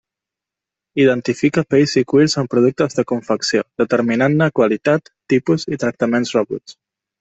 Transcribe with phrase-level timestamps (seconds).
[1.03, 6.81] Identifica pells i cuirs en productes de confecció, determinant-ne qualitat, tipus i tractaments rebuts.